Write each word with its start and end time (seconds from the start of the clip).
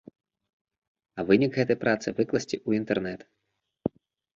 А 1.17 1.27
вынік 1.29 1.51
гэтай 1.59 1.77
працы 1.85 2.07
выкласці 2.23 2.57
ў 2.67 2.85
інтэрнет. 2.85 3.21